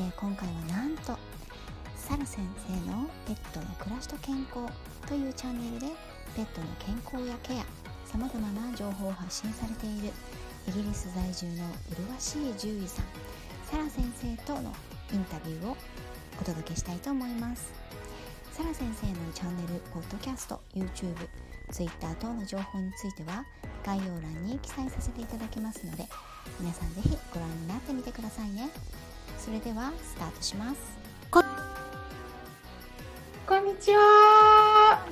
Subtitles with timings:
[0.00, 1.18] さて今回はなんと
[1.94, 4.66] サラ先生のペットの暮らしと健康
[5.06, 5.86] というチャンネルで
[6.34, 7.64] ペットの健康やケア
[8.06, 10.12] さまざまな情報を発信されている
[10.68, 13.04] イギリス在住の麗しい獣医さん
[13.70, 14.72] サラ先生との
[15.12, 15.76] インタビューを
[16.40, 17.70] お届けしたいと思います。
[18.52, 21.14] サラ先生のチャンネル、ポッドキャスト、YouTube、
[21.70, 23.44] Twitter 等の情報については
[23.84, 26.06] 概要欄に記載させていただきますので
[26.58, 28.70] 皆さんぜひご覧になってみてくださいね。
[29.40, 31.00] それではスタートします。
[31.30, 31.40] こ
[33.56, 35.02] んにちは。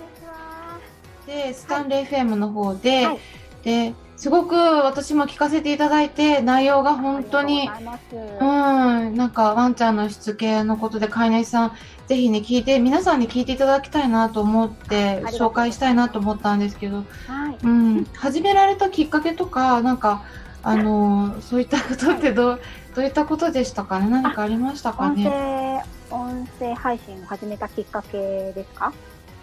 [1.26, 3.18] でスタンレー FM の方で、はい、
[3.64, 7.70] ですごく私も聞かせていただいて内容が本当に
[8.12, 11.72] うんなんかワンちゃんのしつけのことで飼い主さん
[12.06, 20.22] ぜひね聞いて皆さんに聞いていただきたいなと思って紹介したいなと思ったんですけど、はい、うん、始められたきっかけとかなんか
[20.62, 22.60] あのそういったことってどう
[22.98, 24.08] どういったことでしたかね？
[24.10, 25.84] 何かありましたかね？
[26.10, 28.18] 音声配信を始めたきっかけ
[28.52, 28.92] ですか？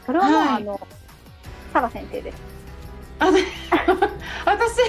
[0.05, 0.79] それはもう、はい、あの
[1.71, 2.37] 佐賀先生です。
[3.19, 3.27] あ
[4.45, 4.81] 私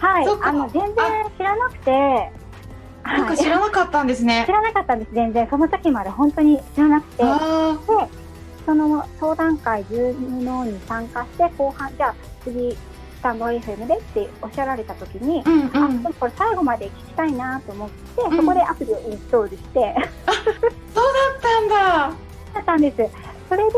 [0.00, 0.94] はいあの全然
[1.38, 2.32] 知らなくて
[3.04, 4.42] なんか知らなかったんですね。
[4.50, 5.46] 知らなかったんです、全然。
[5.48, 7.22] その時まで本当に知らなくて。
[7.22, 7.28] で、
[8.66, 12.78] その相談会、ズームのに参加して、後半、じゃあ次、ス
[13.26, 19.94] タンド FM でっておっしゃられた時に、うんうん、あ、これ最後まで聞きたいなと思って、うん、そこでアプリをインストールして。
[20.26, 20.34] あ、
[20.94, 21.76] そうだったんだ。
[22.54, 22.96] だったんです。
[23.48, 23.72] それで、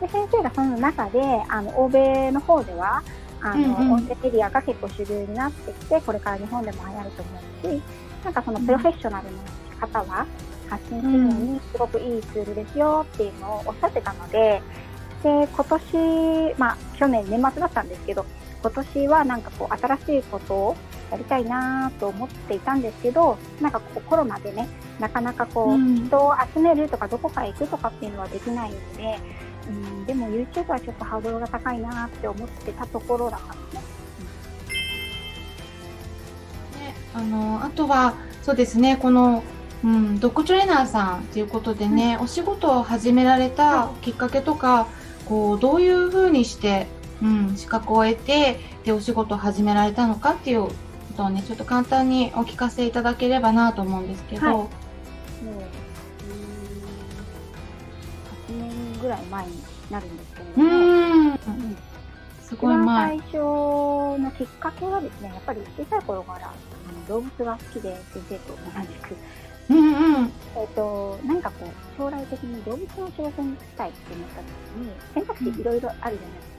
[0.00, 3.02] で先生がその中で、あの、欧米の方では、
[3.42, 7.82] あの、うんうん、音声メディアが結構主流になってきて、これから日本でも流行ると思うし、
[8.24, 9.38] なんかそのプロフェッショナルの
[9.78, 10.26] 方は
[10.70, 14.62] 発信するのにすごくいいツールですよっていうのをおっしゃってたので、
[15.22, 18.24] で、今年、まあ去年年末だったんですけど、
[18.66, 20.76] 今年はなんかこう新しいことを
[21.12, 24.68] やりたいなと思っていたんですけど、なんかこうコロナでね、
[24.98, 29.18] なかなかこう、人を集めるとかどこかへ行くとかっていうのはできないので、
[29.68, 33.80] うん、でも YouTube はちょっとハードルが高いなって思ってたところだったんですね。
[37.14, 39.42] あのあとはそうですねこの、
[39.82, 44.88] うん、ドッグトレーナーさんということでね、うん、お仕事を始められたきっかけとか、
[45.28, 46.88] こうどういうふうにして、
[47.22, 50.72] うん、資格を得てでお仕事を始められたのかっていうこ
[51.16, 54.46] とをねちょっと簡単にお聞かせいただければなと思うんですけど。
[54.46, 54.68] はい、もう
[58.52, 61.76] 8年ぐらい前になるんですけれども、うん
[62.46, 63.08] すごい前。
[63.08, 66.52] 最初のきっかけはですね、やっぱり小さい頃からあ
[66.92, 69.16] の動物が好きで先生と同じく。
[69.68, 74.46] うんうん、えっ、と、何かこう、将来的に動物の仕事にしたいって思った時
[74.86, 76.55] に、選択肢いろいろあるじゃないですか。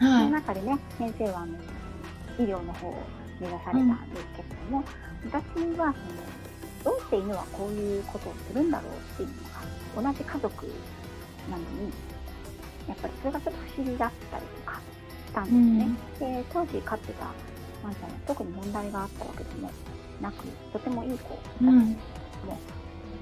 [0.00, 1.54] うん、その中でね、先生はあの
[2.38, 2.94] 医療の方を
[3.40, 4.84] 目指されたんですけれども、
[5.24, 5.94] うん、私は
[6.84, 9.28] その、どうして犬はこういうことをするんだろうっていう
[9.96, 10.66] のが、同じ家族
[11.50, 11.92] なのに、
[12.88, 14.80] やっぱりそれがちょっと不思議だったりとか、
[15.28, 15.88] したんですね。
[16.20, 17.24] うん、で当時飼ってた
[17.84, 19.70] ワンちゃんは特に問題があったわけでも
[20.20, 22.58] なくとてもいい子だったんですけども、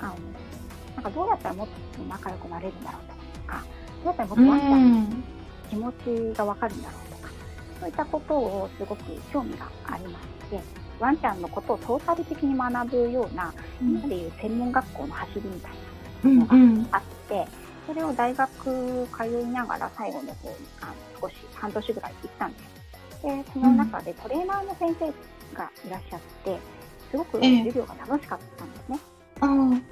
[0.00, 0.14] うん、あの
[0.94, 3.02] なんかどうやったらもっと仲良くなれるんだろう
[3.40, 3.64] とか
[4.04, 5.35] どうやったらもっとワンちゃんの
[5.70, 7.30] 気持ちが分かるんだろうとか、
[7.80, 10.60] そういったことをすごく興味がありまして
[10.98, 15.72] ワンちゃんのことをトータル的に学ぶような、今でいう専門学校の走りみたい
[16.24, 17.66] なのがあって。
[17.86, 18.50] それを大学
[19.16, 23.22] 通いながら最後の方にあの少し半年ぐらい行ったんです。
[23.22, 25.06] で、その中でトレーナーの先生
[25.56, 26.58] がいらっしゃって、
[27.12, 28.98] すごく授業が楽しかったんですね。
[29.40, 29.70] うん。
[29.70, 29.82] うん。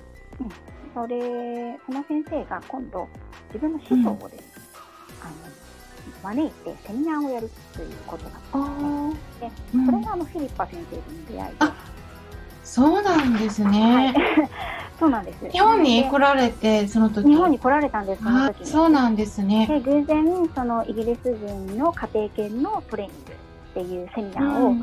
[0.93, 3.09] それ、その先生が今度
[3.53, 4.54] 自分の師匠をですね、
[6.25, 9.53] 招いてセミナーをやるということだったんですね。
[9.75, 11.95] で、それがあのフィリッパ先生との出会いで。
[12.65, 13.95] そうなんですね。
[13.95, 14.15] はい
[14.99, 15.51] そうなんです。
[15.51, 17.29] 日本に来られて、その時。
[17.29, 19.67] 日本に来られたんです、その時そうなんですね。
[19.67, 24.75] で、偶然、そのイギリス人の家庭犬のトレーニングっていうセミナーを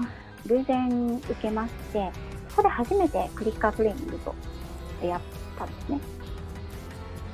[0.48, 2.12] 偶然受けまして、
[2.50, 4.36] そこで初めてクリッカートレーニングと
[5.02, 5.24] 出会っ
[5.58, 6.00] たんですね。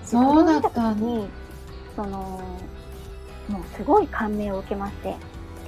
[0.03, 1.27] そうだったに、
[1.95, 2.39] その、
[3.49, 5.15] もうすごい感銘を受けまして、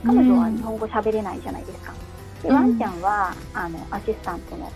[0.05, 1.93] 彼女は日本語喋れないじゃないですか。
[2.43, 4.71] で、ワンちゃんは、あの、アシスタントの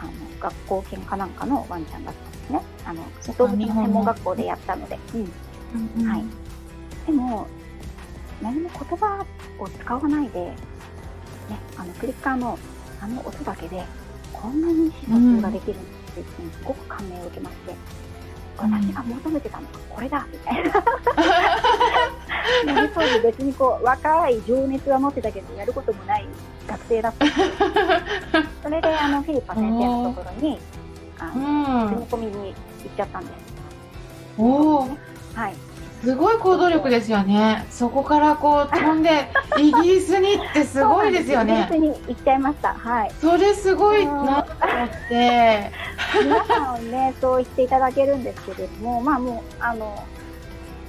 [0.00, 2.62] あの学校犬かなんかのワンちゃんだったんですね。
[2.84, 3.04] あの
[3.38, 4.98] 動物の専門学校でやったので。
[5.14, 5.32] うん
[6.06, 6.24] はい、
[7.06, 7.46] でも
[8.42, 9.24] 何も言葉
[9.58, 10.54] を使わないで、ね、
[11.76, 12.58] あのクリッカーの
[13.00, 13.82] あの音だけで
[14.32, 17.74] こんなに意思疎通ができるんでっていうのにすごく感銘を受けまして、
[18.56, 19.64] 私が求めてたの？
[19.64, 20.72] はこれだみたいな。
[22.94, 26.26] 当時別にこう若い情熱は持ってたけどやることもない
[26.66, 27.36] 学生だったので
[28.62, 30.58] それであのフィリッパ先生のところに
[31.18, 32.52] あの、住み込みに行っ
[32.96, 33.32] ちゃったんです。
[34.38, 34.78] おお、
[35.34, 35.54] はい、
[36.02, 37.64] すごい行動力ですよね。
[37.70, 39.28] そこからこう飛んで
[39.58, 41.68] イギリスにってすごいですよね。
[41.70, 42.74] イギリスに行っちゃいました。
[42.74, 43.12] はい。
[43.20, 45.70] それすごいなと思って。
[46.14, 50.06] 皆さんねそう言っていただけるんですけれども、まあもうあの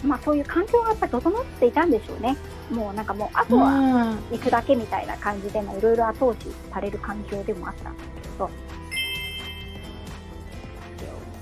[0.03, 2.35] まあそういう環境がやっぱ整っていたんでしょうね。
[2.69, 8.49] もうなんかもうあとは行くだけみたいな感じでもいろいろ後押しされる環境でもあったんですけど。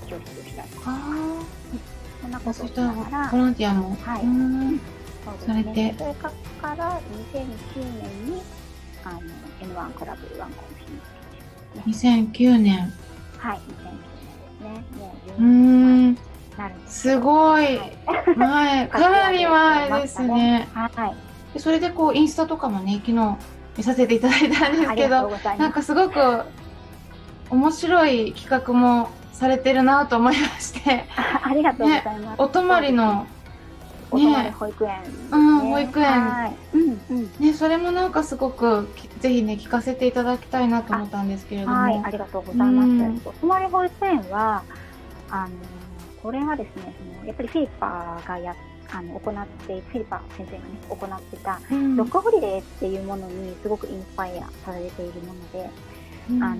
[0.08, 0.98] 教室をしたりとか。
[2.20, 6.30] そんなことをしながら、ボランティアも、はい、されて、それか
[6.76, 8.42] ら2009年に
[9.04, 9.20] あの
[9.60, 12.92] N1 クラブワンコンフィニ2009年。
[13.42, 14.98] はい、2009年ですね。
[14.98, 16.18] もう10年
[16.56, 17.80] なるすごい、
[18.36, 20.68] 前、かなり前ですね。
[20.72, 20.88] は
[21.54, 21.60] い。
[21.60, 23.36] それでこうインスタとかもね昨日
[23.76, 26.42] 見させていただいたんですけど、なんかすごく
[27.50, 33.26] 面白い企画もされてるなと思いましてありがとうございます、ね、お泊まりの
[34.12, 38.88] お泊まり保育園、ね、うん、保育園、うんうん、ね、それもなんかすごく
[39.20, 41.74] ぜひね聞かせていただきたいなと思ったんですけれども。
[41.74, 44.62] はいありがとうございます、うん、お泊まり保育園は
[45.30, 45.50] あの
[46.22, 48.54] これはですねそのやっぱりフィリパがや
[48.90, 55.70] あの行ってフィリパ先生がね行ってた、うん、ロックホリデーっていうものにすごくインスパイアされているもので、
[56.30, 56.56] うん、あの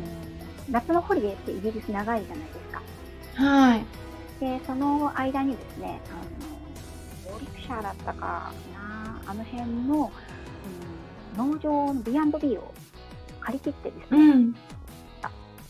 [0.71, 2.83] 夏のホリデーってイギリス長いじゃないですか。
[3.35, 3.85] はい。
[4.41, 6.15] で、その間にですね、あ
[6.45, 6.52] の、
[7.43, 10.13] ウォーリックシャーだったかな、あの辺の、
[11.39, 12.73] うん、農場の B&B を
[13.41, 14.55] 借り切ってですね、うん、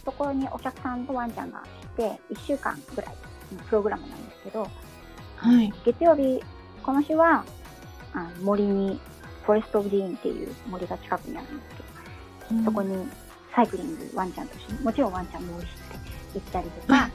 [0.05, 1.63] そこにお客さんとワンちゃんが
[1.97, 3.17] 来て、1週間ぐらい
[3.57, 4.69] のプログラムなんですけど、
[5.37, 6.43] はい、月曜日、
[6.83, 7.45] この日は
[8.13, 9.01] あの森に、
[9.45, 11.77] フォレスト・オブ・ディーンっていう森が近くにあるんです
[12.49, 13.09] けど、うん、そこに
[13.55, 17.11] サイクリング、ワンちゃんとして、もちろんワンちゃんも多いして行ったりとか、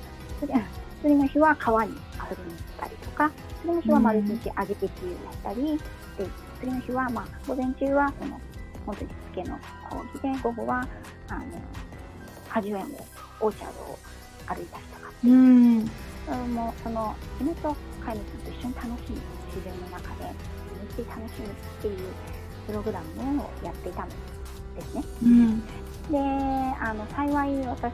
[1.01, 1.95] 次の日は川に
[2.29, 3.31] 遊びに行ったりとか、
[3.61, 5.77] 次の日は丸一日味気球をしたり、
[6.17, 6.29] で
[6.59, 8.39] 次の日は、まあ、午前中はその、
[8.85, 9.59] 本当にしつけの
[9.89, 10.87] 講義で、午後は、
[11.29, 11.43] あの、
[12.49, 13.05] 果樹園を、
[13.39, 13.99] オーチャードを
[14.47, 15.11] 歩いたりとか。
[15.23, 15.79] うん。
[16.53, 17.75] もう、その、犬と
[18.05, 19.17] 飼い主さんと一緒に楽しむ
[19.53, 21.51] 自然の中で、めっちゃ楽しむっ
[21.81, 21.97] ていう
[22.65, 24.15] プログラムをやっていたんで
[24.81, 25.03] すね。
[25.23, 25.63] うん。
[26.11, 26.17] で
[26.79, 27.93] あの幸い私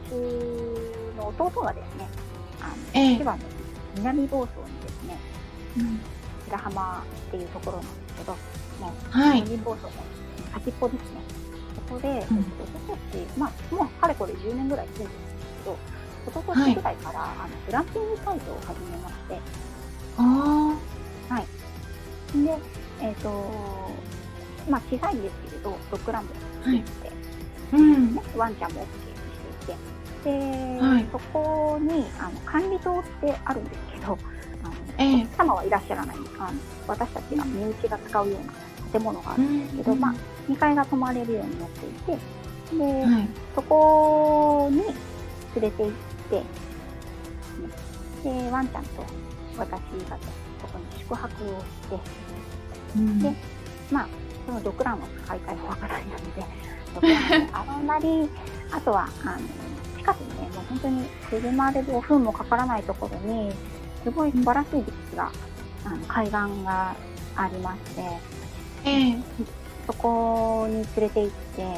[1.16, 2.08] の弟がですね
[2.60, 3.38] あの、ええ、千葉の
[3.96, 5.18] 南房総にですね、
[5.78, 6.00] うん、
[6.46, 8.32] 白浜っていうところなんですけど
[8.80, 9.92] もう、はい、南房総の
[10.52, 11.20] 先っぽですね。
[11.74, 15.76] そこで、うん、えっと、私たち、まあ、もうかれこれ10年ぐらい住んでるんですけど
[16.26, 19.40] 一昨年ぐらいから、はい、あのグランピングサイトを始めまして。
[20.16, 20.78] あ
[21.28, 22.44] はい。
[22.44, 22.58] で
[23.00, 23.90] えっ、ー、と
[24.70, 27.82] まあ小さいんですけれどドッグランド作って、はい。
[27.82, 29.03] うん、ワンちゃんもいて
[30.24, 30.30] で、
[30.80, 34.18] はい、そこにあの管理棟ってあるんですけど
[34.62, 36.16] あの、えー、お客様はいらっしゃらない。
[36.38, 38.52] あの私たちが身内が使うような
[38.92, 40.14] 建物があるんですけど、うん、まあ、
[40.48, 42.18] 2階が泊まれるようになっていて
[42.76, 44.92] で、はい、そこに連
[45.62, 45.92] れて行っ
[46.30, 46.42] て
[48.24, 49.04] でワンちゃんと
[49.56, 50.18] 私が
[50.60, 51.98] そこに宿泊をして、
[52.96, 53.32] うん、で
[53.90, 54.08] まあ
[54.46, 57.06] そのドッグランは使いたいわからないのでとか、
[57.52, 58.28] あんまり、
[58.70, 59.40] あとは、あの、
[60.04, 63.50] 近くにね、もう本当に車で5分もかからないところに、
[64.02, 65.32] すごい素晴らしいビーチが、
[65.84, 66.32] あの、海岸
[66.64, 66.94] が
[67.36, 68.02] ありまして、
[68.84, 69.18] ええ、
[69.86, 71.74] そこに連れて行って、も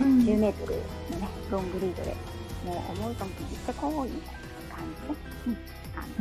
[0.00, 0.74] う、10メートル
[1.10, 2.16] のね、ロングリードで、
[2.64, 5.58] もう思うとも行ってこいみたいな感じで、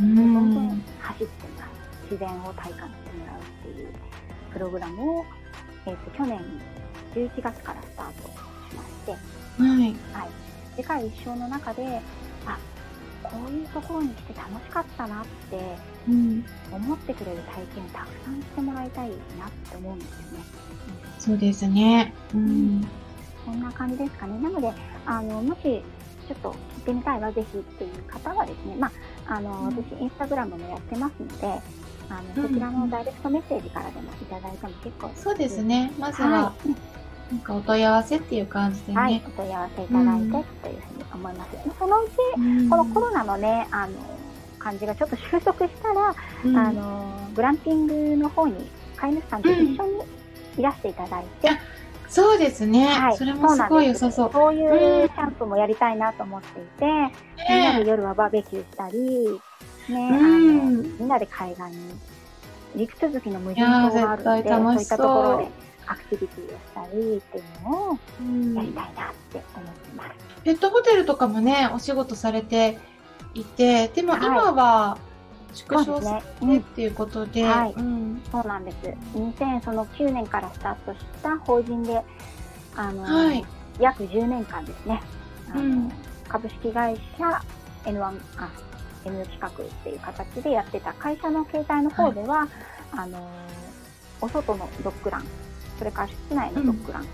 [0.01, 1.69] うん、あの、本当に走ってもらう、
[2.09, 3.93] 自然を体感してもらうっていう
[4.53, 5.25] プログラムを、
[5.85, 6.41] えっ、ー、と、去年
[7.13, 9.17] 11月からスタートしまして、は
[9.67, 9.95] い。
[10.13, 10.47] はい。
[10.77, 12.01] 世界一生の中で、
[12.45, 12.57] あ、
[13.23, 15.59] こういうところに来て楽しかったなって
[16.71, 19.17] 思ってくれる体験をたくさんしてもらいたいなっ
[19.69, 20.23] て思うんですよね。
[21.17, 22.13] うん、そうですね。
[22.33, 22.87] うん。
[23.45, 24.39] こんな感じですかね。
[24.39, 24.71] なので、
[25.05, 25.61] あの、もし、
[26.27, 28.91] ちょっと聞いてみたいわ、ぜひっていう方はですね、ま
[29.25, 31.61] あ、あの、うん、私、インスタグラムもやってますので、
[32.09, 35.91] あの、そちらのダイレクトメッセージからでもいただいても結構そうですね。
[35.97, 36.75] まずは、はい、
[37.31, 38.97] なんかお問い合わせっていう感じでね。
[38.97, 41.51] はい、お問い合わせいただいて、というふうに思います。
[41.77, 43.93] そのうち、このコロナのね、あの、
[44.59, 46.15] 感じがちょっと収束したら、
[46.45, 49.77] うん、あの、グランピングの方に飼い主さんと一緒に
[50.57, 51.57] いらしていただいて、うん
[52.09, 52.85] そうですね。
[52.87, 54.29] はい、それもすごい良さそう。
[54.31, 56.85] そういうキャンプもやりたいなと思っていて、
[57.49, 59.41] みんなぱり夜はバーベキューしたり、
[59.93, 61.71] ね、あのみんなで海岸に
[62.75, 67.99] 陸続きの無人島があるのでそういったところでアクティビティをしたりっていうのを
[68.55, 70.09] やりたいなって思ってます。
[70.43, 72.77] ペットホテルとかもねお仕事されて
[73.33, 74.97] いてでも今は
[75.53, 78.77] 縮小してっていうことで、はい、うん、そうなんです。
[79.15, 82.01] 2009年からスタートした法人で
[82.75, 83.45] あの、はい、
[83.79, 85.01] 約10年間ですね。
[85.51, 85.91] あの、うん、
[86.27, 87.41] 株式会社
[87.85, 88.03] N1
[88.37, 88.49] あ
[89.05, 89.51] N 企画っ
[89.83, 92.49] ていう形でやってた会社の携帯の方では、はい、
[92.91, 93.29] あの
[94.21, 95.25] お外のドッグラン
[95.77, 97.05] それから室内のドッグラン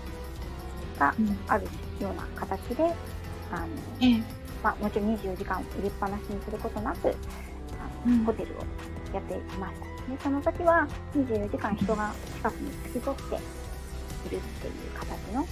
[0.98, 1.14] が
[1.48, 1.64] ある
[2.00, 2.90] ような形で、うん、
[3.54, 3.66] あの、
[4.00, 4.22] ええ、
[4.62, 8.58] まあ、もちろん24時間入れっぱなしにすることなくあの、うん、ホテルを
[9.14, 9.94] やっていました。
[10.10, 15.48] でその時は24時間人が近くに付き添っているっていう形のあのス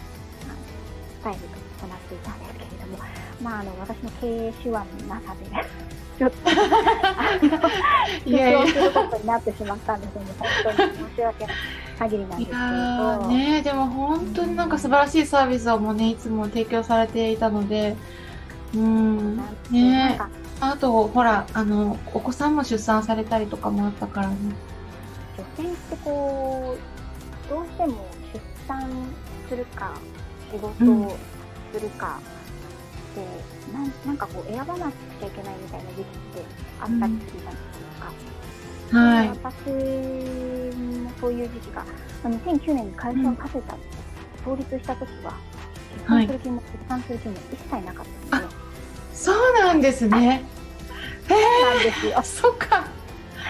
[1.24, 1.40] タイル
[1.80, 2.98] となっていたんですけれども、
[3.40, 5.64] まあ、あの私の経営手腕のなさで、ね、
[6.18, 6.50] ちょっと、
[8.28, 8.66] いやいや。
[8.68, 11.56] することになってしまったんですよね、本当に申し訳ない
[11.98, 13.28] 限りなんですけど。
[13.28, 17.96] ね、でも本当になんか素晴らしいサービスをもね、いつも提供されていたので、
[18.74, 19.36] うん、
[19.70, 20.18] ね
[20.60, 24.36] あと、ほら、あの、お子さんも出産されたりとかもあったからね。
[25.58, 28.88] 女性ってこう、どうしても出産
[29.48, 29.92] するか、
[30.52, 31.16] 仕事を
[31.72, 32.20] するか、
[33.12, 36.44] って、なんなんかこう選ばなくちゃいけないみたいな時期って
[36.80, 37.60] あったりするじゃないで
[37.94, 38.12] すか。
[38.92, 39.70] はい、私
[40.76, 41.84] もそういう時期が、
[42.24, 43.76] 2009年に会社を建てた、
[44.44, 45.34] 創立した時は、
[46.08, 48.54] 出産する気も、出産する気も一切なかったので、
[49.14, 50.44] そうなんですね。
[51.28, 52.22] そうなんですよ。
[52.22, 52.86] そっか。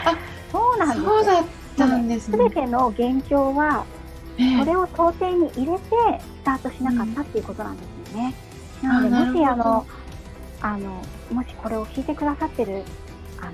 [0.05, 0.17] あ、
[0.53, 1.45] そうなんですそうだっ
[1.77, 2.39] たんですね。
[2.39, 3.85] すべての現状は、
[4.59, 5.81] それを想定に入れて
[6.43, 8.35] スタートしなかったっていうことなんですよね。
[8.83, 9.87] なので、もしあの、
[10.61, 12.85] あの、もしこれを聞いてくださってる、あの、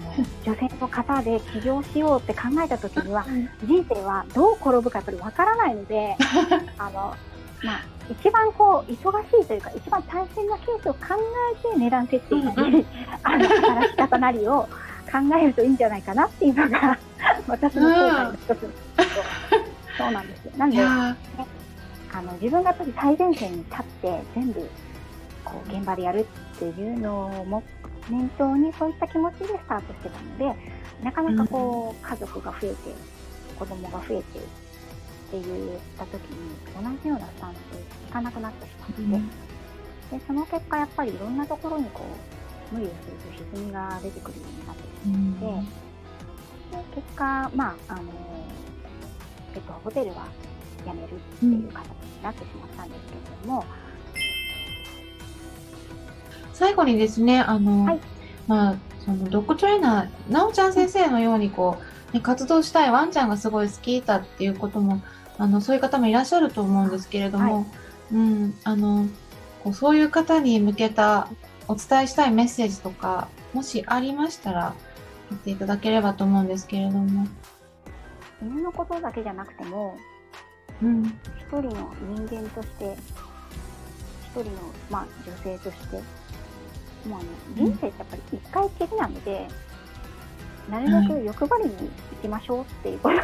[0.45, 3.25] 女性の方で起業しようって考えた時には、
[3.65, 6.17] 人生はどう転ぶかやっぱりわからないので、
[6.79, 7.15] あの、
[7.63, 11.01] まあ、一番こう、忙しいというか、一番大変なケースを考
[11.65, 12.87] えて値段設定なり、
[13.23, 14.69] あの、働き方なりを
[15.11, 16.99] 考えるといいんじゃないかなっていうのが、
[17.47, 18.69] 私の後悔の一つです
[19.97, 20.53] そうなんですよ。
[20.57, 24.71] なんで、ね、あの、自分がやっぱり最前線に立って全部
[25.45, 27.63] こう現場でやるっていうのをも
[28.11, 30.55] 念頭にそういった気持ちでスタートしてたので
[31.03, 32.77] なかなかこう家族が増えて
[33.59, 35.45] 子供が増えてって言っ
[35.99, 37.57] た時に同じようなスタンス
[38.09, 39.29] いかなくなってしまって、うん、
[40.19, 42.03] でその結果やっぱりいろんなところにこ
[42.73, 45.69] う無理をすると歪みが出てくるようになってしまって、
[46.77, 48.03] うん、で結果まああの
[49.53, 50.27] ペットホテルは
[50.85, 53.65] 辞めるっていう形になってしまったんですけれども、
[56.59, 58.01] 最後にですね、あの、はい、
[58.49, 61.79] まあ、そのドッグトレーナー、なおちゃん先生のようにこ
[62.13, 65.01] う、ね、活動したいワンちゃんがすごい好きだっていうことも、
[65.39, 67.65] あの、そういう方もいらっしゃると思うんですけれども、はい、
[68.15, 69.07] うん、あの、
[69.63, 71.29] こうそういう方に向けた
[71.69, 74.75] お伝えしたいメッセージとか、もしありましたら、
[75.31, 77.29] 言っていただければと思うんですけれども。
[78.43, 79.97] 犬のことだけじゃなくても、
[80.83, 81.13] うん、一
[81.51, 82.97] 人の人間として、
[84.27, 84.51] 一人の、
[84.91, 86.01] まあ、女性として、
[87.09, 89.49] もうあの人生ってやっぱり一回きりなので、
[90.71, 91.89] なるべく欲張りに行
[92.23, 93.21] きましょうっていうことを、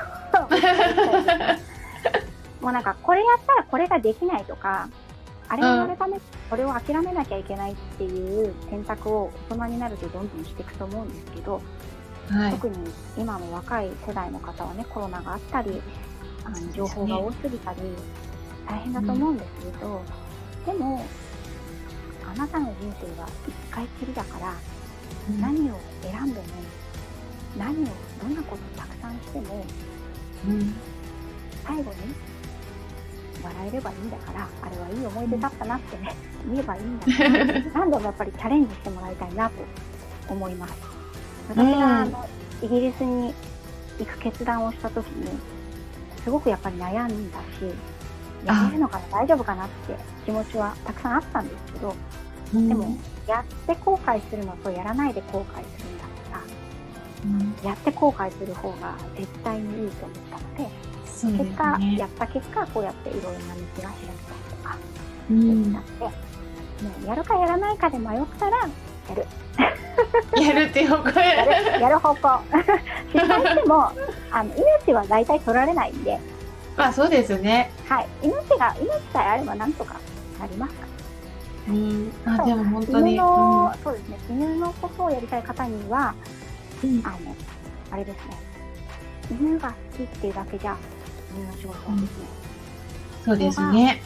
[2.62, 4.88] もうなんかこれやったらこれができないとか
[5.48, 11.60] あれをやるためにこれを諦めなきゃいけないっていう選択を大人になるとどんどんしていくと思うんですけど、
[12.30, 12.76] はい、特に
[13.18, 15.82] 今の若い世代の方はねコロナがあったり
[16.44, 17.80] あの情報が多すぎたり
[18.66, 20.00] 大変だと思うんですけど、
[20.66, 21.04] うん、でも
[22.34, 24.54] あなたの人生は一回きりだから、
[25.30, 26.46] うん、何を選んでも
[27.56, 27.86] 何を
[28.20, 29.64] どんなことをたくさんしても、
[30.48, 30.74] うん、
[31.64, 31.96] 最後に
[33.42, 36.14] 笑えればいいんだからあれはいい思い出だったなってね、
[36.46, 39.54] うん、言えばいいんだから何度もやっぱりチャレンジしてもらいたいなと
[40.28, 40.74] 思います。
[41.50, 42.28] 私があの
[42.62, 43.34] イギリスに
[43.98, 45.28] 行く決断をした時に
[46.24, 47.74] すごくやっぱり悩んだし
[48.46, 51.94] やれるのかな大丈夫かなって気持ちはたくさんあったんですけど、
[52.52, 52.96] うん、でも
[53.26, 56.42] やって後悔するのとやらないで後悔するんだったら、
[57.24, 60.70] うん、やって後悔する方が絶対にいいと思ったので、ね、
[61.38, 63.90] 結果やった結果こうやっていろいろな道が開けたり
[64.50, 64.76] とか
[65.30, 66.24] できたので、
[66.84, 68.68] もうやるかやらないかで迷ったら
[69.08, 69.26] やる。
[70.40, 71.80] やるっていう方向やる。
[71.80, 72.40] やる方向。
[73.12, 73.92] 失 敗しても
[74.30, 74.50] あの
[74.86, 76.18] 命は大体取られないんで。
[76.76, 77.70] まあそうですね。
[77.88, 78.06] はい。
[78.22, 79.94] 命が、命さえあればなんとか
[80.40, 80.86] なりますか
[81.68, 84.18] うん、あでも本当に犬の、うん、そうですね。
[84.28, 86.14] 犬のことをやりたい方には、
[86.82, 87.18] うん、あの
[87.90, 88.36] あれですね。
[89.30, 90.76] 犬が好きっていうだけじゃ
[91.34, 92.26] 犬の仕事はですね、
[93.24, 94.02] そうですね。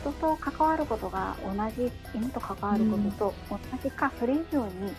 [0.00, 4.92] 人と関わることが同じ犬と関わることと同じか、それ以上に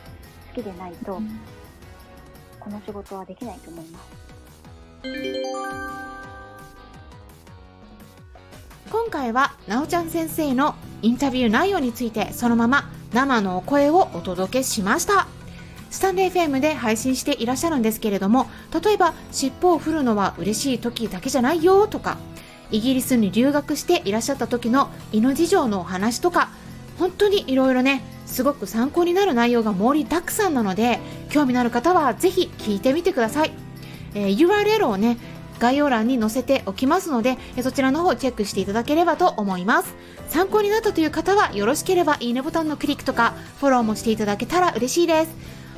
[0.55, 1.21] 好きでないと、
[2.59, 4.19] この仕事はできないと思います
[9.09, 15.25] 今回はなおちゃん先生のインタビュー内容についてそのまま生のお声をお届けしました。
[15.89, 18.45] スタンレー FM で配信していらっしゃるんですけれども
[18.83, 22.19] 例えば尻尾を振るのは嬉しい時だけじゃないよとか
[22.69, 26.49] イギリスに留学していらっしゃった時の犬事情のお話とか
[26.99, 30.99] 本当にいろいろねすごく参考になる内容が盛りだくさんなので
[31.31, 33.53] 興味のある方はぜひ聞いてみてください、
[34.13, 35.17] えー、URL をね
[35.59, 39.95] 概要欄に載せておきますので、そちらの方チェックしていただければと思います。
[40.29, 45.31] 参考になったという方はよろしければいいねボタンのクリックとかフォローもしていただけたら嬉しいです。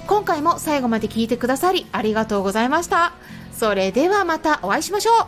[0.08, 3.14] 今回も最後まで聞いてくださりありがとうございました。
[3.54, 5.26] それではまたお会いしましょう。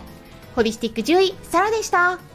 [0.56, 2.33] ホリスティック獣医、サラでした。